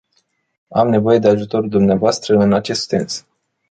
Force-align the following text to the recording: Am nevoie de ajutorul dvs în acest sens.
Am 0.69 0.89
nevoie 0.89 1.19
de 1.19 1.27
ajutorul 1.27 1.69
dvs 1.69 2.27
în 2.27 2.53
acest 2.53 2.87
sens. 2.87 3.25